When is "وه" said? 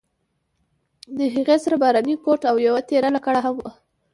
3.63-3.71